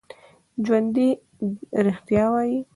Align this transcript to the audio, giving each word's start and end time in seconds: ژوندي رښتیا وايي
ژوندي 0.65 1.09
رښتیا 1.85 2.23
وايي 2.33 2.55